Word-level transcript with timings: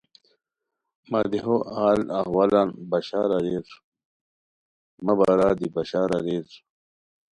مہ 1.11 1.19
دیہو 1.31 1.55
حال 1.75 1.99
احوالان 2.19 2.69
بشار 2.89 3.29
اریرمہ 3.37 5.13
بارا 5.19 5.49
دی 5.57 5.67
بشار 5.75 6.09
اریر 6.17 6.47